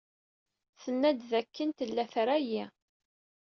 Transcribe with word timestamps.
Tenna-d 0.83 1.19
dakken 1.31 1.69
tella 1.77 2.03
tra-iyi. 2.13 2.65